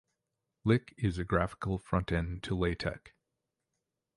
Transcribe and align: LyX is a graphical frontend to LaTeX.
LyX 0.65 0.93
is 0.97 1.19
a 1.19 1.23
graphical 1.23 1.77
frontend 1.77 2.41
to 2.41 2.55
LaTeX. 2.55 3.11